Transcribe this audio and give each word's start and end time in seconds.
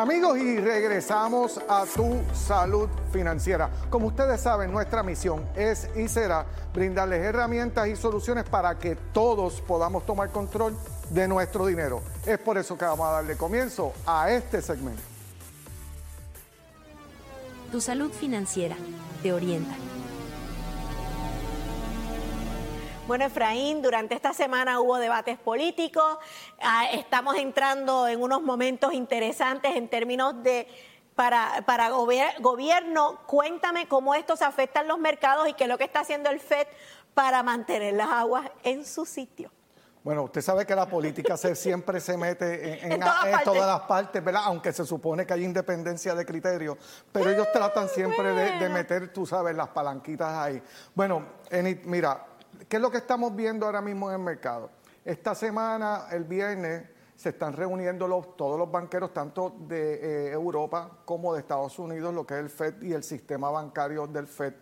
Amigos, 0.00 0.38
y 0.38 0.56
regresamos 0.56 1.60
a 1.68 1.84
tu 1.84 2.22
salud 2.32 2.88
financiera. 3.12 3.68
Como 3.90 4.06
ustedes 4.06 4.40
saben, 4.40 4.72
nuestra 4.72 5.02
misión 5.02 5.46
es 5.54 5.90
y 5.94 6.08
será 6.08 6.46
brindarles 6.72 7.20
herramientas 7.22 7.86
y 7.86 7.96
soluciones 7.96 8.44
para 8.44 8.78
que 8.78 8.96
todos 8.96 9.60
podamos 9.60 10.06
tomar 10.06 10.30
control 10.30 10.74
de 11.10 11.28
nuestro 11.28 11.66
dinero. 11.66 12.00
Es 12.24 12.38
por 12.38 12.56
eso 12.56 12.78
que 12.78 12.86
vamos 12.86 13.06
a 13.06 13.12
darle 13.12 13.36
comienzo 13.36 13.92
a 14.06 14.30
este 14.30 14.62
segmento. 14.62 15.02
Tu 17.70 17.78
salud 17.82 18.10
financiera 18.10 18.76
te 19.22 19.34
orienta. 19.34 19.74
Bueno, 23.10 23.24
Efraín, 23.24 23.82
durante 23.82 24.14
esta 24.14 24.32
semana 24.32 24.78
hubo 24.78 24.96
debates 24.96 25.36
políticos, 25.36 26.18
ah, 26.62 26.88
estamos 26.92 27.34
entrando 27.34 28.06
en 28.06 28.22
unos 28.22 28.40
momentos 28.40 28.94
interesantes 28.94 29.74
en 29.74 29.88
términos 29.88 30.40
de 30.44 30.68
para, 31.16 31.64
para 31.66 31.90
gobierno. 31.90 33.18
Cuéntame 33.26 33.88
cómo 33.88 34.14
estos 34.14 34.42
afectan 34.42 34.86
los 34.86 35.00
mercados 35.00 35.48
y 35.48 35.54
qué 35.54 35.64
es 35.64 35.68
lo 35.68 35.76
que 35.76 35.82
está 35.82 36.02
haciendo 36.02 36.30
el 36.30 36.38
FED 36.38 36.68
para 37.12 37.42
mantener 37.42 37.94
las 37.94 38.10
aguas 38.10 38.48
en 38.62 38.86
su 38.86 39.04
sitio. 39.04 39.50
Bueno, 40.04 40.22
usted 40.22 40.40
sabe 40.40 40.64
que 40.64 40.76
la 40.76 40.86
política 40.86 41.36
se, 41.36 41.56
siempre 41.56 41.98
se 41.98 42.16
mete 42.16 42.86
en, 42.86 43.00
todas, 43.00 43.44
las 43.44 43.80
partes, 43.80 44.22
¿verdad? 44.22 44.42
Aunque 44.44 44.72
se 44.72 44.86
supone 44.86 45.26
que 45.26 45.34
hay 45.34 45.42
independencia 45.42 46.14
de 46.14 46.24
criterio, 46.24 46.78
pero 47.10 47.28
ellos 47.28 47.48
tratan 47.52 47.88
siempre 47.88 48.32
de, 48.32 48.58
de, 48.60 48.68
meter, 48.68 49.12
tú 49.12 49.26
sabes, 49.26 49.56
las 49.56 49.68
palanquitas 49.68 50.32
ahí. 50.32 50.62
Bueno, 50.94 51.26
mira, 51.84 52.29
¿Qué 52.68 52.76
es 52.76 52.82
lo 52.82 52.90
que 52.90 52.98
estamos 52.98 53.34
viendo 53.34 53.66
ahora 53.66 53.80
mismo 53.80 54.10
en 54.10 54.16
el 54.16 54.22
mercado? 54.22 54.70
Esta 55.04 55.34
semana, 55.34 56.06
el 56.10 56.24
viernes, 56.24 56.84
se 57.16 57.30
están 57.30 57.52
reuniendo 57.52 58.06
todos 58.36 58.58
los 58.58 58.70
banqueros, 58.70 59.12
tanto 59.12 59.54
de 59.58 60.28
eh, 60.28 60.32
Europa 60.32 60.90
como 61.04 61.34
de 61.34 61.40
Estados 61.40 61.78
Unidos, 61.78 62.14
lo 62.14 62.26
que 62.26 62.34
es 62.34 62.40
el 62.40 62.50
FED 62.50 62.82
y 62.82 62.92
el 62.92 63.02
sistema 63.02 63.50
bancario 63.50 64.06
del 64.06 64.26
FED, 64.26 64.54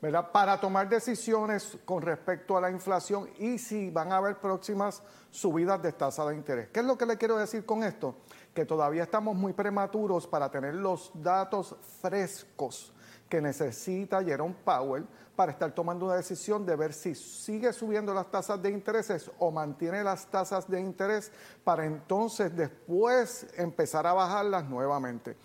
¿verdad? 0.00 0.30
Para 0.30 0.60
tomar 0.60 0.88
decisiones 0.88 1.78
con 1.84 2.02
respecto 2.02 2.56
a 2.56 2.60
la 2.60 2.70
inflación 2.70 3.30
y 3.38 3.58
si 3.58 3.90
van 3.90 4.12
a 4.12 4.18
haber 4.18 4.38
próximas 4.40 5.02
subidas 5.30 5.82
de 5.82 5.92
tasa 5.92 6.26
de 6.26 6.36
interés. 6.36 6.68
¿Qué 6.68 6.80
es 6.80 6.86
lo 6.86 6.98
que 6.98 7.06
le 7.06 7.16
quiero 7.16 7.38
decir 7.38 7.64
con 7.64 7.82
esto? 7.82 8.16
Que 8.54 8.66
todavía 8.66 9.04
estamos 9.04 9.36
muy 9.36 9.52
prematuros 9.52 10.26
para 10.26 10.50
tener 10.50 10.74
los 10.74 11.10
datos 11.14 11.76
frescos 12.00 12.92
que 13.28 13.40
necesita 13.40 14.22
Jerome 14.22 14.54
Powell 14.62 15.06
para 15.34 15.52
estar 15.52 15.72
tomando 15.72 16.04
una 16.04 16.16
decisión 16.16 16.66
de 16.66 16.76
ver 16.76 16.92
si 16.92 17.14
sigue 17.14 17.72
subiendo 17.72 18.12
las 18.12 18.30
tasas 18.30 18.60
de 18.60 18.70
intereses 18.70 19.30
o 19.38 19.50
mantiene 19.50 20.04
las 20.04 20.26
tasas 20.26 20.68
de 20.68 20.78
interés 20.78 21.32
para 21.64 21.86
entonces 21.86 22.54
después 22.54 23.46
empezar 23.56 24.06
a 24.06 24.12
bajarlas 24.12 24.68
nuevamente. 24.68 25.36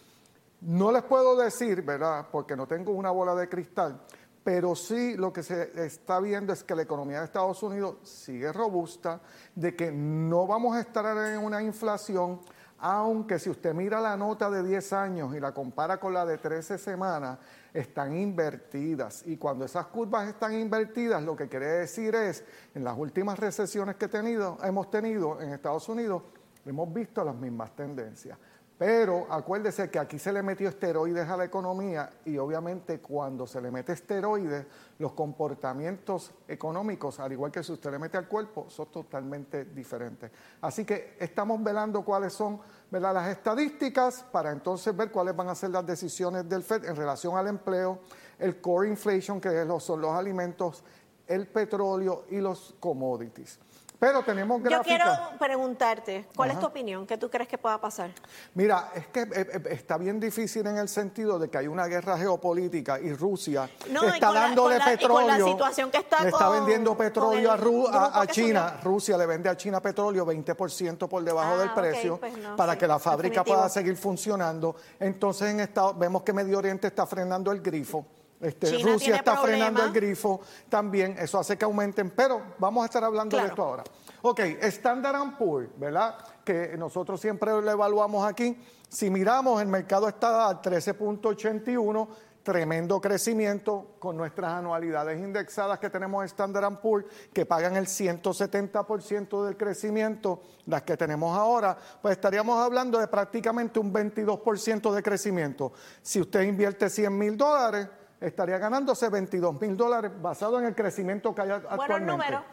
No 0.60 0.92
les 0.92 1.04
puedo 1.04 1.38
decir, 1.38 1.82
¿verdad? 1.84 2.28
Porque 2.30 2.58
no 2.58 2.68
tengo 2.68 2.92
una 2.92 3.12
bola 3.12 3.36
de 3.36 3.48
cristal, 3.48 4.02
pero 4.44 4.76
sí 4.76 5.16
lo 5.16 5.32
que 5.32 5.44
se 5.44 5.86
está 5.86 6.20
viendo 6.20 6.52
es 6.52 6.64
que 6.64 6.76
la 6.76 6.82
economía 6.82 7.20
de 7.20 7.26
Estados 7.26 7.64
Unidos 7.64 7.98
sigue 8.04 8.52
robusta, 8.52 9.22
de 9.56 9.76
que 9.76 9.92
no 9.92 10.46
vamos 10.48 10.76
a 10.76 10.82
estar 10.82 11.06
en 11.06 11.40
una 11.40 11.62
inflación, 11.62 12.42
aunque 12.80 13.40
si 13.40 13.50
usted 13.50 13.74
mira 13.74 14.00
la 14.00 14.16
nota 14.16 14.50
de 14.50 14.64
10 14.64 14.94
años 14.94 15.36
y 15.36 15.40
la 15.40 15.54
compara 15.54 16.00
con 16.00 16.14
la 16.14 16.26
de 16.26 16.38
13 16.38 16.78
semanas, 16.78 17.40
están 17.74 18.16
invertidas. 18.16 19.24
Y 19.26 19.38
cuando 19.38 19.66
esas 19.66 19.88
curvas 19.88 20.28
están 20.28 20.54
invertidas, 20.54 21.24
lo 21.24 21.36
que 21.36 21.48
quiere 21.48 21.68
decir 21.68 22.14
es, 22.16 22.44
en 22.76 22.84
las 22.84 22.98
últimas 22.98 23.40
recesiones 23.40 23.96
que 23.96 24.08
tenido, 24.08 24.58
hemos 24.64 24.90
tenido 24.90 25.42
en 25.42 25.54
Estados 25.54 25.90
Unidos, 25.90 26.24
hemos 26.66 26.94
visto 26.94 27.24
las 27.24 27.36
mismas 27.36 27.76
tendencias. 27.76 28.38
Pero 28.78 29.26
acuérdese 29.32 29.90
que 29.90 29.98
aquí 29.98 30.20
se 30.20 30.32
le 30.32 30.44
metió 30.44 30.70
esteroides 30.70 31.28
a 31.28 31.36
la 31.36 31.46
economía 31.46 32.12
y 32.26 32.38
obviamente 32.38 33.00
cuando 33.00 33.48
se 33.48 33.60
le 33.60 33.72
mete 33.72 33.94
esteroides, 33.94 34.68
los 35.00 35.14
comportamientos 35.14 36.32
económicos, 36.48 37.20
al 37.20 37.32
igual 37.32 37.52
que 37.52 37.64
si 37.64 37.72
usted 37.72 37.90
le 37.90 37.98
mete 37.98 38.18
al 38.18 38.28
cuerpo, 38.28 38.70
son 38.70 38.92
totalmente 38.92 39.66
diferentes. 39.66 40.30
Así 40.62 40.86
que 40.86 41.18
estamos 41.20 41.64
velando 41.64 42.06
cuáles 42.06 42.34
son 42.34 42.60
las 42.92 43.28
estadísticas 43.30 44.24
para 44.32 44.52
entonces 44.52 44.96
ver 44.96 45.12
cuáles 45.12 45.36
van 45.36 45.50
a 45.50 45.56
ser 45.56 45.72
las 45.72 45.86
decisiones 45.86 46.48
del 46.48 46.62
FED 46.62 46.86
en 46.86 46.96
relación 46.96 47.36
al 47.36 47.48
empleo, 47.48 48.02
el 48.38 48.62
core 48.62 48.90
inflation, 48.90 49.42
que 49.42 49.66
son 49.80 50.02
los 50.02 50.12
alimentos, 50.12 50.84
el 51.26 51.48
petróleo 51.48 52.26
y 52.30 52.38
los 52.38 52.76
commodities. 52.80 53.60
Pero 54.00 54.22
tenemos 54.24 54.62
gráficas. 54.62 54.86
Yo 54.86 54.88
quiero 54.88 55.40
preguntarte, 55.40 56.28
¿cuál 56.36 56.52
es 56.52 56.60
tu 56.60 56.68
opinión? 56.68 57.08
¿Qué 57.08 57.18
tú 57.18 57.30
crees 57.30 57.48
que 57.48 57.58
pueda 57.58 57.80
pasar? 57.80 58.12
Mira, 58.54 58.92
es 58.94 59.08
que 59.08 59.22
eh, 59.22 59.30
eh, 59.34 59.64
está 59.72 59.98
bien 59.98 60.20
difícil 60.20 60.68
en 60.68 60.78
el 60.78 60.88
sentido 60.88 61.40
de 61.40 61.50
que 61.50 61.58
hay 61.58 61.68
una 61.68 61.88
guerra 61.88 62.18
geopolítica 62.18 63.00
y 63.00 63.14
Rusia 63.14 63.70
está 63.86 64.32
dándole 64.32 64.80
petróleo. 64.80 65.28
La, 65.28 65.44
situación 65.44 65.90
que 65.90 65.98
está, 65.98 66.22
le 66.22 66.30
está 66.30 66.50
vendiendo 66.50 66.96
petróleo 66.96 67.52
a, 67.52 68.28
China. 68.28 68.80
Rusia 68.84 69.18
le 69.18 69.26
vende 69.26 69.50
a 69.50 69.58
China 69.58 69.82
petróleo 69.82 70.26
20% 70.26 71.08
por 71.08 71.24
debajo 71.24 71.56
ah, 71.56 71.58
del 71.58 71.74
precio 71.74 72.18
pues 72.18 72.34
para 72.56 72.78
que 72.78 72.86
la 72.86 73.00
fábrica 73.00 73.44
pueda 73.44 73.68
seguir 73.70 73.96
funcionando. 73.98 74.76
Entonces 75.00 75.50
en 75.50 75.60
Estado, 75.62 75.94
vemos 75.96 76.22
que 76.22 76.34
Medio 76.34 76.60
Oriente 76.60 76.88
está 76.88 77.08
frenando 77.08 77.52
el 77.52 77.62
grifo. 77.62 78.06
Este, 78.40 78.78
Rusia 78.78 79.16
está 79.16 79.38
frenando 79.38 79.84
el 79.84 79.92
grifo 79.92 80.42
también, 80.70 81.16
eso 81.18 81.40
hace 81.40 81.58
que 81.58 81.66
aumenten, 81.66 82.12
pero 82.12 82.54
vamos 82.60 82.84
a 82.84 82.86
estar 82.86 83.04
hablando 83.04 83.36
de 83.36 83.48
esto 83.48 83.64
ahora. 83.64 83.84
Ok, 84.22 84.40
Standard 84.62 85.38
Poor's, 85.38 85.70
¿verdad? 85.78 86.18
Que 86.44 86.76
nosotros 86.78 87.20
siempre 87.20 87.52
lo 87.52 87.72
evaluamos 87.72 88.28
aquí. 88.28 88.58
Si 88.90 89.10
miramos, 89.10 89.62
el 89.62 89.68
mercado 89.68 90.08
está 90.08 90.50
a 90.50 90.62
13.81, 90.62 92.08
tremendo 92.44 93.02
crecimiento 93.02 93.96
con 94.00 94.16
nuestras 94.16 94.54
anualidades 94.54 95.20
indexadas 95.20 95.80
que 95.80 95.90
tenemos 95.90 96.22
en 96.22 96.28
Standard 96.28 96.80
Poor's, 96.80 97.06
que 97.34 97.46
pagan 97.46 97.76
el 97.76 97.88
170% 97.88 99.46
del 99.46 99.58
crecimiento, 99.58 100.42
las 100.68 100.84
que 100.84 100.96
tenemos 100.96 101.38
ahora, 101.38 101.76
pues 102.02 102.14
estaríamos 102.14 102.58
hablando 102.64 103.00
de 103.00 103.08
prácticamente 103.08 103.80
un 103.80 103.92
22% 103.92 104.94
de 104.94 105.04
crecimiento. 105.04 105.74
Si 106.02 106.22
usted 106.22 106.44
invierte 106.44 106.90
100 106.90 107.18
mil 107.18 107.36
dólares, 107.36 107.90
estaría 108.20 108.58
ganándose 108.58 109.10
22 109.10 109.62
mil 109.62 109.78
dólares 109.78 110.12
basado 110.22 110.60
en 110.60 110.66
el 110.66 110.76
crecimiento 110.76 111.34
que 111.34 111.42
hay 111.42 111.52
actualmente. 111.52 112.06
número. 112.06 112.44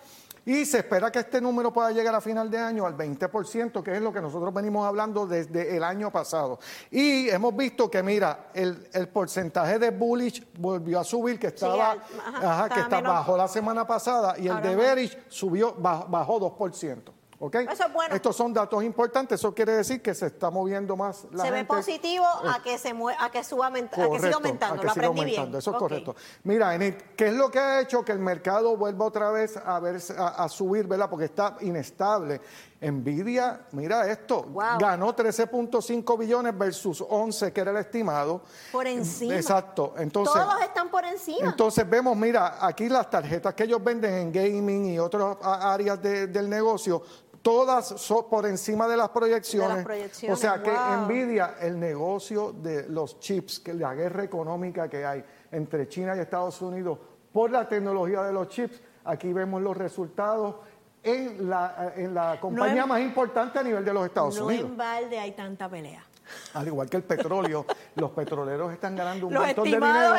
Y 0.46 0.66
se 0.66 0.78
espera 0.78 1.10
que 1.10 1.20
este 1.20 1.40
número 1.40 1.72
pueda 1.72 1.90
llegar 1.90 2.14
a 2.14 2.20
final 2.20 2.50
de 2.50 2.58
año 2.58 2.84
al 2.84 2.94
20%, 2.94 3.82
que 3.82 3.96
es 3.96 4.02
lo 4.02 4.12
que 4.12 4.20
nosotros 4.20 4.52
venimos 4.52 4.86
hablando 4.86 5.26
desde 5.26 5.74
el 5.74 5.82
año 5.82 6.10
pasado. 6.10 6.58
Y 6.90 7.30
hemos 7.30 7.56
visto 7.56 7.90
que, 7.90 8.02
mira, 8.02 8.50
el, 8.52 9.08
porcentaje 9.08 9.78
de 9.78 9.90
bullish 9.90 10.46
volvió 10.58 11.00
a 11.00 11.04
subir, 11.04 11.38
que 11.38 11.46
estaba, 11.46 11.96
que 12.68 12.80
está, 12.80 13.00
bajó 13.00 13.38
la 13.38 13.48
semana 13.48 13.86
pasada, 13.86 14.34
y 14.38 14.46
el 14.46 14.60
de 14.60 14.76
bearish 14.76 15.18
subió, 15.28 15.74
bajó 15.74 16.38
2%. 16.38 17.13
Eso 17.52 17.86
es 17.86 17.92
bueno. 17.92 18.14
Estos 18.14 18.36
son 18.36 18.52
datos 18.52 18.82
importantes, 18.82 19.40
eso 19.40 19.54
quiere 19.54 19.72
decir 19.72 20.00
que 20.00 20.14
se 20.14 20.26
está 20.26 20.50
moviendo 20.50 20.96
más 20.96 21.24
la 21.32 21.44
se 21.44 21.50
gente. 21.50 21.62
ve 21.62 21.64
positivo 21.64 22.24
a 22.26 22.62
que 22.62 22.78
se 22.78 22.94
a 23.18 23.30
que 23.30 23.44
suba 23.44 23.66
a 23.66 23.72
que 23.72 24.20
siga 24.20 24.34
aumentando, 24.34 24.82
lo 24.82 24.90
aprendí 24.90 25.24
bien. 25.24 25.54
Eso 25.54 25.70
es 25.72 25.76
correcto. 25.76 26.14
Mira, 26.44 26.74
Enid, 26.74 26.94
¿qué 27.16 27.28
es 27.28 27.34
lo 27.34 27.50
que 27.50 27.58
ha 27.58 27.80
hecho 27.80 28.04
que 28.04 28.12
el 28.12 28.18
mercado 28.18 28.76
vuelva 28.76 29.04
otra 29.06 29.30
vez 29.30 29.56
a 29.56 29.78
ver 29.80 30.00
a, 30.16 30.48
subir, 30.48 30.86
¿verdad? 30.86 31.08
Porque 31.08 31.26
está 31.26 31.56
inestable. 31.60 32.40
Nvidia, 32.80 33.62
mira 33.72 34.06
esto, 34.10 34.46
ganó 34.78 35.16
13.5 35.16 36.18
billones 36.18 36.56
versus 36.56 37.02
11 37.08 37.52
que 37.52 37.60
era 37.60 37.70
el 37.70 37.78
estimado. 37.78 38.42
Por 38.72 38.86
encima. 38.86 39.36
Exacto. 39.36 39.94
Entonces, 39.96 40.34
Todos 40.34 40.60
están 40.62 40.90
por 40.90 41.04
encima. 41.04 41.48
Entonces 41.48 41.88
vemos, 41.88 42.16
mira, 42.16 42.58
aquí 42.60 42.88
las 42.88 43.08
tarjetas 43.08 43.54
que 43.54 43.64
ellos 43.64 43.82
venden 43.82 44.14
en 44.14 44.32
gaming 44.32 44.86
y 44.86 44.98
otras 44.98 45.36
áreas 45.42 46.00
del 46.02 46.48
negocio 46.48 47.02
todas 47.44 47.86
son 47.86 48.26
por 48.30 48.46
encima 48.46 48.88
de 48.88 48.96
las 48.96 49.10
proyecciones. 49.10 49.86
o 50.30 50.34
sea 50.34 50.62
que 50.62 50.72
envidia 50.94 51.56
el 51.60 51.78
negocio 51.78 52.52
de 52.52 52.88
los 52.88 53.20
chips, 53.20 53.60
que 53.60 53.74
la 53.74 53.94
guerra 53.94 54.24
económica 54.24 54.88
que 54.88 55.04
hay 55.04 55.22
entre 55.52 55.86
China 55.86 56.16
y 56.16 56.20
Estados 56.20 56.62
Unidos 56.62 56.98
por 57.30 57.50
la 57.50 57.68
tecnología 57.68 58.22
de 58.22 58.32
los 58.32 58.48
chips. 58.48 58.80
Aquí 59.04 59.30
vemos 59.34 59.60
los 59.60 59.76
resultados 59.76 60.56
en 61.02 61.50
la, 61.50 61.92
en 61.94 62.14
la 62.14 62.40
compañía 62.40 62.86
más 62.86 63.02
importante 63.02 63.58
a 63.58 63.62
nivel 63.62 63.84
de 63.84 63.92
los 63.92 64.06
Estados 64.06 64.40
Unidos. 64.40 64.64
No 64.64 64.70
en 64.70 64.76
balde 64.78 65.18
hay 65.18 65.32
tanta 65.32 65.68
pelea. 65.68 66.02
Al 66.54 66.66
igual 66.66 66.88
que 66.88 66.96
el 66.96 67.02
petróleo, 67.02 67.66
los 67.96 68.10
petroleros 68.12 68.72
están 68.72 68.96
ganando 68.96 69.26
un 69.26 69.34
montón 69.34 69.64
de 69.64 69.70
dinero 69.70 70.14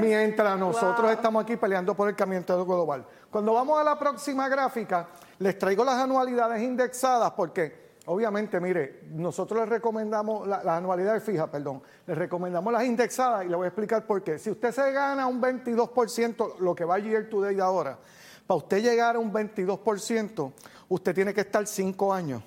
mientras 0.00 0.56
nosotros 0.56 1.10
estamos 1.10 1.42
aquí 1.42 1.56
peleando 1.56 1.92
por 1.96 2.08
el 2.08 2.14
camiento 2.14 2.64
global. 2.64 3.04
Cuando 3.30 3.52
vamos 3.52 3.78
a 3.78 3.84
la 3.84 3.98
próxima 3.98 4.48
gráfica, 4.48 5.08
les 5.38 5.58
traigo 5.58 5.84
las 5.84 5.96
anualidades 5.96 6.62
indexadas 6.62 7.30
porque, 7.32 7.96
obviamente, 8.06 8.58
mire, 8.58 9.02
nosotros 9.10 9.60
les 9.60 9.68
recomendamos 9.68 10.48
las 10.48 10.64
anualidades 10.66 11.22
fijas, 11.22 11.46
perdón, 11.50 11.82
les 12.06 12.16
recomendamos 12.16 12.72
las 12.72 12.84
indexadas 12.84 13.44
y 13.44 13.48
le 13.50 13.56
voy 13.56 13.66
a 13.66 13.68
explicar 13.68 14.06
por 14.06 14.22
qué. 14.22 14.38
Si 14.38 14.50
usted 14.50 14.72
se 14.72 14.92
gana 14.92 15.26
un 15.26 15.42
22%, 15.42 16.58
lo 16.60 16.74
que 16.74 16.86
va 16.86 16.94
a 16.94 16.98
year 17.00 17.28
today 17.28 17.54
de 17.54 17.60
ahora, 17.60 17.98
para 18.46 18.56
usted 18.56 18.82
llegar 18.82 19.16
a 19.16 19.18
un 19.18 19.30
22%, 19.30 20.52
usted 20.88 21.14
tiene 21.14 21.34
que 21.34 21.42
estar 21.42 21.66
cinco 21.66 22.14
años 22.14 22.42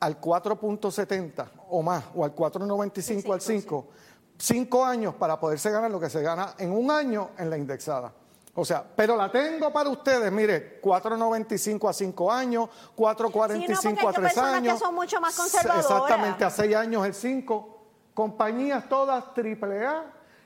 al 0.00 0.20
4.70 0.20 1.46
o 1.68 1.82
más, 1.82 2.02
o 2.16 2.24
al 2.24 2.34
4.95 2.34 3.32
al 3.32 3.40
5, 3.40 3.88
cinco 4.36 4.84
años 4.84 5.14
para 5.14 5.38
poderse 5.38 5.70
ganar 5.70 5.92
lo 5.92 6.00
que 6.00 6.10
se 6.10 6.20
gana 6.20 6.54
en 6.58 6.72
un 6.72 6.90
año 6.90 7.30
en 7.38 7.48
la 7.48 7.56
indexada. 7.56 8.12
O 8.56 8.64
sea, 8.64 8.84
pero 8.94 9.16
la 9.16 9.30
tengo 9.32 9.72
para 9.72 9.88
ustedes, 9.88 10.30
mire, 10.30 10.80
4.95 10.80 11.88
a 11.88 11.92
5 11.92 12.32
años, 12.32 12.68
4.45 12.96 13.76
Sí, 13.76 13.92
no, 14.00 14.08
a 14.08 14.12
3 14.12 14.38
años. 14.38 14.74
que 14.74 14.78
son 14.78 14.94
mucho 14.94 15.20
más 15.20 15.36
conservadoras. 15.36 15.84
Exactamente, 15.84 16.44
a 16.44 16.50
6 16.50 16.76
años 16.76 17.04
el 17.04 17.14
5. 17.14 17.78
Compañías 18.14 18.88
todas 18.88 19.24
AAA 19.36 20.04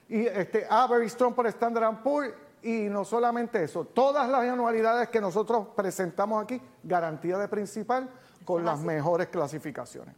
y 0.09 0.27
este, 0.27 0.67
Avery 0.71 1.09
Strong 1.11 1.35
por 1.35 1.47
Standard 1.49 2.03
Poor's 2.03 2.33
y 2.63 2.89
no 2.89 3.05
solamente 3.05 3.63
eso, 3.63 3.85
todas 3.85 4.29
las 4.29 4.41
anualidades 4.41 5.09
que 5.11 5.21
nosotros 5.21 5.69
presentamos 5.77 6.43
aquí, 6.43 6.61
garantía 6.83 7.39
de 7.39 7.47
principal 7.47 8.09
con 8.45 8.65
las 8.65 8.81
mejores 8.81 9.29
clasificaciones. 9.29 10.15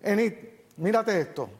Enid, 0.00 0.32
mírate 0.76 1.20
esto. 1.20 1.50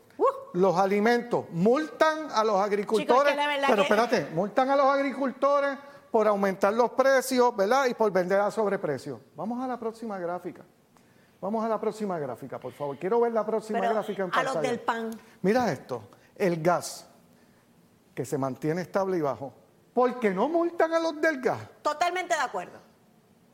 Los 0.54 0.76
alimentos 0.76 1.46
multan 1.50 2.28
a 2.30 2.44
los 2.44 2.56
agricultores, 2.60 3.06
Chicos, 3.08 3.24
es 3.26 3.30
que 3.30 3.36
la 3.36 3.46
verdad 3.46 3.66
pero 3.68 3.76
que- 3.76 3.82
espérate, 3.94 4.26
multan 4.34 4.70
a 4.70 4.76
los 4.76 4.86
agricultores 4.86 5.78
por 6.10 6.28
aumentar 6.28 6.72
los 6.74 6.90
precios, 6.90 7.56
¿verdad? 7.56 7.86
Y 7.86 7.94
por 7.94 8.10
vender 8.12 8.38
a 8.40 8.50
sobreprecio. 8.50 9.20
Vamos 9.34 9.62
a 9.62 9.66
la 9.66 9.78
próxima 9.78 10.18
gráfica. 10.18 10.62
Vamos 11.40 11.64
a 11.64 11.68
la 11.68 11.80
próxima 11.80 12.18
gráfica, 12.18 12.58
por 12.60 12.72
favor. 12.72 12.98
Quiero 12.98 13.18
ver 13.20 13.32
la 13.32 13.44
próxima 13.46 13.80
Pero 13.80 13.94
gráfica 13.94 14.22
en 14.24 14.30
a 14.32 14.42
los 14.42 14.52
pantalla. 14.52 14.68
del 14.70 14.80
pan. 14.80 15.10
Mira 15.40 15.72
esto, 15.72 16.02
el 16.36 16.62
gas, 16.62 17.06
que 18.14 18.24
se 18.26 18.36
mantiene 18.36 18.82
estable 18.82 19.16
y 19.16 19.20
bajo. 19.22 19.52
¿Por 19.94 20.20
qué 20.20 20.30
no 20.30 20.48
multan 20.48 20.92
a 20.92 21.00
los 21.00 21.20
del 21.20 21.40
gas? 21.40 21.60
Totalmente 21.82 22.34
de 22.34 22.40
acuerdo. 22.40 22.78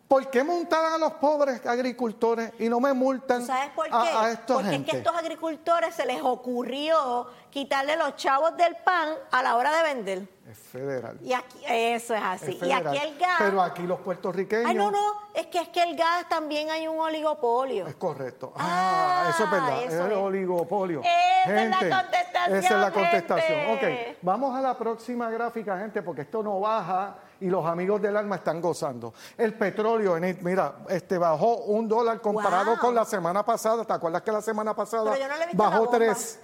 ¿Por 0.09 0.31
qué 0.31 0.43
multan 0.43 0.95
a 0.95 0.97
los 0.97 1.13
pobres 1.15 1.65
agricultores 1.67 2.53
y 2.59 2.71
no 2.71 2.81
me 2.81 2.95
multan 2.95 3.41
¿Tú 3.41 3.47
¿Sabes 3.47 3.69
por 3.77 3.85
qué? 3.85 3.93
a, 3.93 4.23
a 4.23 4.31
esta 4.31 4.55
Porque 4.55 4.71
gente? 4.71 4.87
es 4.87 4.91
que 4.91 4.97
a 4.97 5.01
estos 5.01 5.17
agricultores 5.17 5.95
se 5.95 6.07
les 6.07 6.23
ocurrió 6.23 7.27
quitarle 7.51 7.95
los 7.97 8.17
chavos 8.17 8.57
del 8.57 8.75
pan 8.77 9.11
a 9.31 9.43
la 9.43 9.57
hora 9.57 9.71
de 9.77 9.83
vender. 9.83 10.29
Es 10.51 10.57
federal. 10.59 11.19
Y 11.23 11.35
aquí, 11.35 11.59
eso 11.69 12.15
es 12.15 12.21
es 12.23 12.27
así. 12.27 12.53
Y 12.53 12.59
federal. 12.59 12.87
aquí 12.89 12.97
el 13.07 13.19
gas. 13.19 13.37
Pero 13.39 13.61
aquí 13.63 13.83
los 13.83 14.01
puertorriqueños. 14.01 14.67
Ay, 14.67 14.75
no, 14.77 14.91
no, 14.91 14.99
es 15.35 15.47
que 15.49 15.59
es 15.61 15.69
que 15.69 15.83
el 15.83 15.95
gas 15.95 16.27
también 16.27 16.71
hay 16.71 16.89
un 16.89 16.99
oligopolio. 16.99 17.87
Es 17.87 17.95
correcto. 17.97 18.55
Ah, 18.57 19.25
Ah, 19.27 19.31
eso 19.31 19.45
es 19.45 19.51
verdad. 19.51 19.83
eso 19.83 19.95
es 19.99 20.07
el 20.07 20.13
es. 20.13 20.17
oligopolio. 20.19 21.03
Esa 21.03 21.65
es 21.65 21.71
la 21.71 21.79
contestación, 22.03 22.57
Esa 22.57 22.75
es 22.77 22.81
la 22.81 22.91
contestación. 22.93 23.59
gente. 23.79 24.11
Ok, 24.13 24.19
vamos 24.23 24.57
a 24.57 24.63
la 24.63 24.79
próxima 24.79 25.29
gráfica, 25.31 25.79
gente, 25.79 26.01
porque 26.01 26.23
esto 26.23 26.43
no 26.43 26.61
baja 26.61 27.17
y 27.41 27.49
los 27.49 27.65
amigos 27.67 28.01
del 28.03 28.17
alma 28.17 28.37
están 28.37 28.61
gozando. 28.61 29.15
El 29.37 29.55
petróleo, 29.55 30.17
mira, 30.43 30.77
este 30.89 31.19
bajó 31.19 31.57
un 31.65 31.87
dólar 31.89 32.21
comparado 32.21 32.71
Wow. 32.73 32.79
con 32.81 32.95
la 32.95 33.05
semana 33.05 33.45
pasada. 33.45 33.85
¿Te 33.85 33.93
acuerdas 33.93 34.23
que 34.23 34.33
la 34.33 34.43
semana 34.43 34.75
pasada 34.75 35.13
Pero 35.13 35.23
yo 35.25 35.29
no 35.29 35.37
le 35.37 35.45
he 35.45 35.47
visto 35.47 35.63
la 35.63 35.69
bajó 35.71 35.89
tres? 35.89 36.41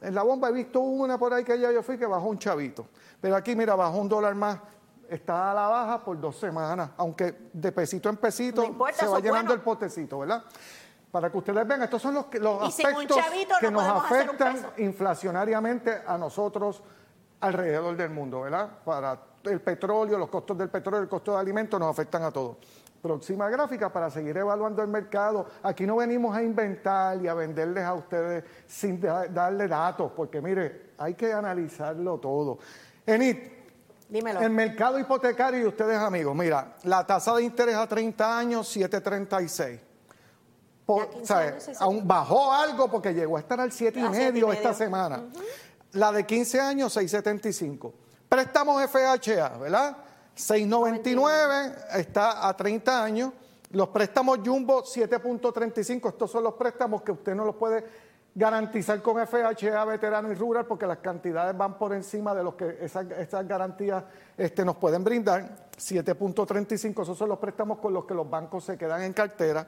En 0.00 0.14
la 0.14 0.22
bomba 0.22 0.48
he 0.48 0.52
visto 0.52 0.80
una 0.80 1.18
por 1.18 1.34
ahí 1.34 1.44
que 1.44 1.58
ya 1.58 1.70
yo 1.70 1.82
fui 1.82 1.98
que 1.98 2.06
bajó 2.06 2.28
un 2.28 2.38
chavito. 2.38 2.86
Pero 3.20 3.36
aquí, 3.36 3.54
mira, 3.54 3.74
bajó 3.74 3.98
un 3.98 4.08
dólar 4.08 4.34
más. 4.34 4.58
Está 5.08 5.50
a 5.50 5.54
la 5.54 5.66
baja 5.66 6.04
por 6.04 6.18
dos 6.20 6.36
semanas, 6.38 6.90
aunque 6.96 7.50
de 7.52 7.72
pesito 7.72 8.08
en 8.08 8.16
pesito 8.16 8.62
No 8.62 8.68
importa, 8.68 8.96
se 9.00 9.06
va 9.06 9.18
llenando 9.18 9.48
bueno. 9.48 9.52
el 9.54 9.60
potecito, 9.60 10.20
¿verdad? 10.20 10.44
Para 11.10 11.30
que 11.30 11.36
ustedes 11.36 11.66
vean, 11.66 11.82
estos 11.82 12.00
son 12.00 12.14
los, 12.14 12.26
que- 12.26 12.38
los 12.38 12.62
aspectos 12.62 13.16
chavito 13.16 13.56
que 13.60 13.70
no 13.72 13.82
nos 13.82 14.04
afectan 14.04 14.56
inflacionariamente 14.78 16.00
a 16.06 16.16
nosotros 16.16 16.82
alrededor 17.40 17.96
del 17.96 18.10
mundo, 18.10 18.42
¿verdad? 18.42 18.68
Para 18.84 19.18
el 19.44 19.60
petróleo, 19.60 20.18
los 20.18 20.28
costos 20.28 20.56
del 20.58 20.68
petróleo, 20.68 21.00
el 21.02 21.08
costo 21.08 21.32
de 21.32 21.38
alimentos 21.38 21.78
nos 21.80 21.90
afectan 21.90 22.22
a 22.24 22.30
todos. 22.30 22.56
Próxima 23.00 23.48
gráfica 23.48 23.90
para 23.90 24.10
seguir 24.10 24.36
evaluando 24.36 24.82
el 24.82 24.88
mercado. 24.88 25.46
Aquí 25.62 25.86
no 25.86 25.96
venimos 25.96 26.36
a 26.36 26.42
inventar 26.42 27.20
y 27.22 27.28
a 27.28 27.34
venderles 27.34 27.84
a 27.84 27.94
ustedes 27.94 28.44
sin 28.66 29.00
da- 29.00 29.26
darle 29.26 29.66
datos, 29.68 30.12
porque 30.14 30.40
mire, 30.42 30.90
hay 30.98 31.14
que 31.14 31.32
analizarlo 31.32 32.18
todo. 32.18 32.58
Enid, 33.06 33.36
Dímelo. 34.08 34.40
el 34.40 34.50
mercado 34.50 34.98
hipotecario 34.98 35.60
y 35.60 35.64
ustedes 35.66 35.96
amigos, 35.98 36.36
mira, 36.36 36.76
la 36.82 37.06
tasa 37.06 37.34
de 37.36 37.42
interés 37.44 37.76
a 37.76 37.86
30 37.86 38.38
años, 38.38 38.68
736. 38.68 39.80
Por- 40.84 41.04
Y 41.04 41.06
a 41.06 41.10
15 41.12 41.26
¿sabe? 41.26 41.46
años, 41.48 41.64
6.75. 41.68 41.82
Aún 41.84 42.06
bajó 42.06 42.52
algo 42.52 42.90
porque 42.90 43.14
llegó 43.14 43.36
a 43.36 43.40
estar 43.40 43.60
al 43.60 43.72
7 43.72 43.98
y 43.98 44.02
A 44.02 44.10
siete 44.10 44.22
y 44.22 44.32
medio 44.32 44.48
medio. 44.48 44.60
esta 44.60 44.74
semana. 44.74 45.22
La 45.92 46.12
de 46.12 46.26
15 46.26 46.60
años, 46.60 46.92
675. 46.92 47.94
Préstamos 48.30 48.80
FHA, 48.88 49.58
¿verdad? 49.58 49.96
699 50.36 51.74
está 51.94 52.46
a 52.48 52.56
30 52.56 53.02
años. 53.02 53.32
Los 53.72 53.88
préstamos 53.88 54.38
Jumbo 54.44 54.84
7.35, 54.84 56.10
estos 56.10 56.30
son 56.30 56.44
los 56.44 56.54
préstamos 56.54 57.02
que 57.02 57.10
usted 57.10 57.34
no 57.34 57.44
los 57.44 57.56
puede 57.56 57.84
garantizar 58.32 59.02
con 59.02 59.16
FHA, 59.26 59.84
veterano 59.84 60.30
y 60.30 60.36
rural, 60.36 60.64
porque 60.64 60.86
las 60.86 60.98
cantidades 60.98 61.56
van 61.56 61.76
por 61.76 61.92
encima 61.92 62.32
de 62.32 62.44
lo 62.44 62.56
que 62.56 62.78
esas, 62.80 63.08
garantías 63.48 64.04
este, 64.36 64.64
nos 64.64 64.76
pueden 64.76 65.02
brindar. 65.02 65.68
7.35, 65.76 67.02
esos 67.02 67.18
son 67.18 67.30
los 67.30 67.38
préstamos 67.40 67.78
con 67.78 67.92
los 67.92 68.04
que 68.04 68.14
los 68.14 68.30
bancos 68.30 68.62
se 68.62 68.78
quedan 68.78 69.02
en 69.02 69.12
cartera. 69.12 69.66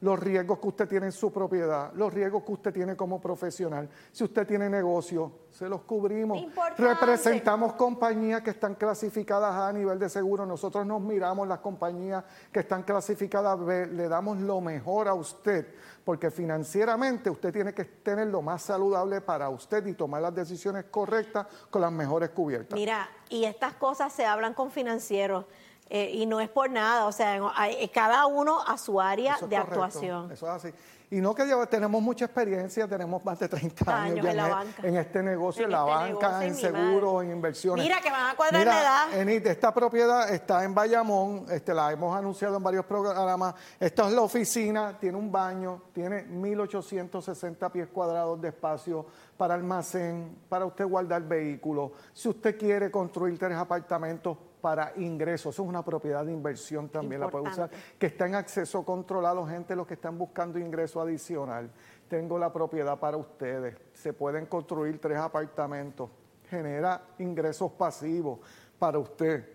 los 0.00 0.18
riesgos 0.18 0.58
que 0.58 0.68
usted 0.68 0.88
tiene 0.88 1.06
en 1.06 1.12
su 1.12 1.32
propiedad, 1.32 1.92
los 1.94 2.12
riesgos 2.12 2.42
que 2.42 2.52
usted 2.52 2.72
tiene 2.72 2.96
como 2.96 3.20
profesional, 3.20 3.88
si 4.12 4.24
usted 4.24 4.46
tiene 4.46 4.68
negocio, 4.68 5.32
se 5.50 5.68
los 5.68 5.82
cubrimos. 5.82 6.38
Importante. 6.38 6.82
Representamos 6.82 7.74
compañías 7.74 8.42
que 8.42 8.50
están 8.50 8.74
clasificadas 8.74 9.54
a 9.54 9.72
nivel 9.72 9.98
de 9.98 10.08
seguro. 10.08 10.44
Nosotros 10.44 10.84
nos 10.84 11.00
miramos 11.00 11.48
las 11.48 11.60
compañías 11.60 12.24
que 12.52 12.60
están 12.60 12.82
clasificadas 12.82 13.58
B, 13.64 13.86
le 13.86 14.08
damos 14.08 14.38
lo 14.38 14.60
mejor 14.60 15.08
a 15.08 15.14
usted, 15.14 15.74
porque 16.04 16.30
financieramente 16.30 17.30
usted 17.30 17.52
tiene 17.52 17.72
que 17.72 17.84
tener 17.84 18.26
lo 18.26 18.42
más 18.42 18.62
saludable 18.62 19.20
para 19.20 19.48
usted 19.48 19.86
y 19.86 19.94
tomar 19.94 20.20
las 20.20 20.34
decisiones 20.34 20.84
correctas 20.90 21.46
con 21.70 21.80
las 21.80 21.92
mejores 21.92 22.30
cubiertas. 22.30 22.76
Mira, 22.76 23.08
y 23.30 23.44
estas 23.44 23.74
cosas 23.74 24.12
se 24.12 24.26
hablan 24.26 24.54
con 24.54 24.70
financieros 24.70 25.46
eh, 25.90 26.10
y 26.12 26.26
no 26.26 26.40
es 26.40 26.48
por 26.48 26.70
nada, 26.70 27.06
o 27.06 27.12
sea, 27.12 27.38
hay- 27.54 27.88
cada 27.88 28.26
uno 28.26 28.60
a 28.66 28.76
su 28.78 29.00
área 29.00 29.34
Eso 29.34 29.44
es 29.44 29.50
de 29.50 29.56
correcto, 29.56 29.82
actuación. 29.84 30.32
Eso 30.32 30.46
es 30.46 30.52
así. 30.52 30.74
Y 31.10 31.20
no 31.20 31.32
que 31.34 31.44
lleva- 31.44 31.66
tenemos 31.66 32.02
mucha 32.02 32.24
experiencia, 32.24 32.88
tenemos 32.88 33.24
más 33.24 33.38
de 33.38 33.46
30 33.48 33.84
años, 34.02 34.12
Años 34.18 34.24
ya 34.24 34.30
en 34.32 34.36
la 34.36 34.46
e- 34.46 34.50
banca. 34.50 34.88
en 34.88 34.96
este 34.96 35.22
negocio, 35.22 35.60
en, 35.62 35.66
En 35.66 35.72
la 35.72 35.78
este 35.78 35.90
banca, 36.14 36.38
negocio, 36.40 36.48
en 36.48 36.54
seguros, 36.56 37.22
en 37.24 37.30
inversiones. 37.30 37.84
Mira, 37.84 38.00
que 38.00 38.10
van 38.10 38.30
a 38.30 38.34
cuadrar 38.34 38.60
Mira, 38.60 38.72
la 38.74 38.80
edad. 38.80 39.20
Enid, 39.20 39.46
esta 39.46 39.72
propiedad 39.72 40.32
está 40.32 40.64
en 40.64 40.74
Bayamón, 40.74 41.44
este, 41.50 41.72
la 41.74 41.92
hemos 41.92 42.16
anunciado 42.16 42.56
en 42.56 42.62
varios 42.64 42.84
programas. 42.86 43.54
Esta 43.78 44.08
es 44.08 44.12
la 44.14 44.22
oficina, 44.22 44.98
tiene 44.98 45.16
un 45.18 45.30
baño, 45.30 45.82
tiene 45.92 46.24
1.860 46.26 47.70
pies 47.70 47.88
cuadrados 47.92 48.40
de 48.40 48.48
espacio 48.48 49.06
para 49.36 49.54
almacén, 49.54 50.36
para 50.48 50.64
usted 50.64 50.86
guardar 50.86 51.22
vehículos. 51.22 51.92
Si 52.12 52.28
usted 52.28 52.58
quiere 52.58 52.90
construir 52.90 53.38
tres 53.38 53.56
apartamentos 53.56 54.36
para 54.64 54.94
ingresos, 54.96 55.54
eso 55.54 55.62
es 55.62 55.68
una 55.68 55.84
propiedad 55.84 56.24
de 56.24 56.32
inversión 56.32 56.88
también, 56.88 57.20
la 57.20 57.28
puede 57.28 57.50
usar, 57.50 57.68
que 57.98 58.06
está 58.06 58.26
en 58.26 58.34
acceso 58.34 58.82
controlado, 58.82 59.46
gente, 59.46 59.76
los 59.76 59.86
que 59.86 59.92
están 59.92 60.16
buscando 60.16 60.58
ingreso 60.58 61.02
adicional. 61.02 61.70
Tengo 62.08 62.38
la 62.38 62.50
propiedad 62.50 62.98
para 62.98 63.18
ustedes. 63.18 63.76
Se 63.92 64.14
pueden 64.14 64.46
construir 64.46 64.98
tres 64.98 65.18
apartamentos. 65.18 66.08
Genera 66.48 67.02
ingresos 67.18 67.72
pasivos 67.72 68.38
para 68.78 68.98
usted. 68.98 69.46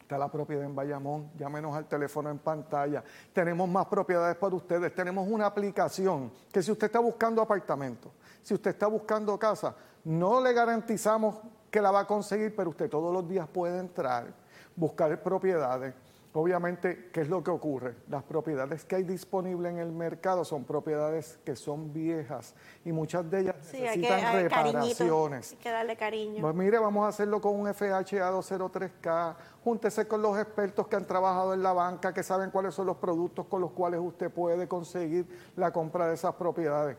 Está 0.00 0.16
la 0.16 0.30
propiedad 0.30 0.62
en 0.62 0.76
Bayamón, 0.76 1.32
llámenos 1.36 1.74
al 1.74 1.88
teléfono 1.88 2.30
en 2.30 2.38
pantalla. 2.38 3.02
Tenemos 3.32 3.68
más 3.68 3.86
propiedades 3.86 4.36
para 4.36 4.54
ustedes. 4.54 4.94
Tenemos 4.94 5.26
una 5.28 5.46
aplicación 5.46 6.30
que 6.52 6.62
si 6.62 6.70
usted 6.70 6.86
está 6.86 7.00
buscando 7.00 7.42
apartamento, 7.42 8.12
si 8.44 8.54
usted 8.54 8.70
está 8.70 8.86
buscando 8.86 9.36
casa, 9.40 9.74
no 10.04 10.40
le 10.40 10.52
garantizamos 10.52 11.34
que 11.76 11.82
la 11.82 11.90
va 11.90 12.00
a 12.00 12.06
conseguir, 12.06 12.56
pero 12.56 12.70
usted 12.70 12.88
todos 12.88 13.12
los 13.12 13.28
días 13.28 13.46
puede 13.46 13.78
entrar, 13.78 14.32
buscar 14.74 15.22
propiedades 15.22 15.92
Obviamente, 16.38 17.08
¿qué 17.14 17.22
es 17.22 17.30
lo 17.30 17.42
que 17.42 17.50
ocurre? 17.50 17.96
Las 18.10 18.22
propiedades 18.22 18.84
que 18.84 18.96
hay 18.96 19.04
disponibles 19.04 19.72
en 19.72 19.78
el 19.78 19.90
mercado 19.90 20.44
son 20.44 20.64
propiedades 20.64 21.38
que 21.46 21.56
son 21.56 21.94
viejas 21.94 22.54
y 22.84 22.92
muchas 22.92 23.30
de 23.30 23.40
ellas 23.40 23.56
necesitan 23.72 24.42
reparaciones. 24.42 25.52
Hay 25.52 25.56
que 25.56 25.70
darle 25.70 25.96
cariño. 25.96 26.42
Pues 26.42 26.54
mire, 26.54 26.78
vamos 26.78 27.06
a 27.06 27.08
hacerlo 27.08 27.40
con 27.40 27.58
un 27.58 27.72
FHA 27.72 28.30
203K. 28.32 29.34
Júntese 29.64 30.06
con 30.06 30.20
los 30.20 30.38
expertos 30.38 30.86
que 30.88 30.96
han 30.96 31.06
trabajado 31.06 31.54
en 31.54 31.62
la 31.62 31.72
banca, 31.72 32.12
que 32.12 32.22
saben 32.22 32.50
cuáles 32.50 32.74
son 32.74 32.84
los 32.84 32.98
productos 32.98 33.46
con 33.46 33.62
los 33.62 33.70
cuales 33.70 34.00
usted 34.02 34.30
puede 34.30 34.68
conseguir 34.68 35.26
la 35.56 35.72
compra 35.72 36.06
de 36.06 36.16
esas 36.16 36.34
propiedades. 36.34 36.98